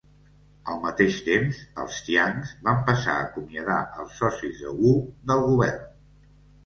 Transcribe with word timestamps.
Al 0.71 0.79
mateix 0.85 1.17
temps, 1.27 1.59
els 1.83 1.99
Chiangs 2.07 2.53
van 2.69 2.81
passar 2.89 3.17
a 3.19 3.27
acomiadar 3.29 3.79
els 4.05 4.17
socis 4.23 4.65
de 4.67 4.73
Wu 4.81 4.95
del 5.33 5.45
govern. 5.51 5.85